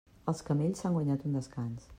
Els 0.31 0.39
camells 0.47 0.81
s'han 0.83 0.97
guanyat 0.99 1.29
un 1.31 1.39
descans. 1.41 1.89